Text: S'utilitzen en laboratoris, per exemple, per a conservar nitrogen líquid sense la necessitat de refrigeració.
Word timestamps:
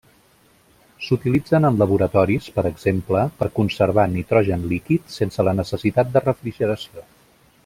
S'utilitzen 1.07 1.69
en 1.69 1.77
laboratoris, 1.81 2.47
per 2.57 2.65
exemple, 2.71 3.27
per 3.43 3.49
a 3.51 3.53
conservar 3.61 4.09
nitrogen 4.17 4.67
líquid 4.75 5.17
sense 5.21 5.49
la 5.49 5.57
necessitat 5.63 6.15
de 6.17 6.29
refrigeració. 6.29 7.11